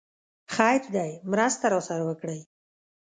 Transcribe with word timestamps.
خير 0.53 0.81
دی! 0.95 1.11
مرسته 1.31 1.65
راسره 1.73 2.03
وکړئ! 2.05 2.39